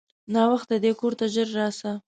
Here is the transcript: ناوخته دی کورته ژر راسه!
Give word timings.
ناوخته 0.33 0.75
دی 0.83 0.91
کورته 0.99 1.25
ژر 1.33 1.47
راسه! 1.57 1.91